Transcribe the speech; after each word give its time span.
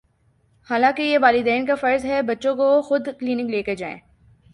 حالانکہ 0.69 1.01
یہ 1.01 1.17
والدین 1.21 1.65
کافرض 1.65 2.05
ہے 2.05 2.21
بچوں 2.21 2.55
کو 2.55 2.81
خودکلینک 2.81 3.49
لےکرجائیں۔ 3.49 3.99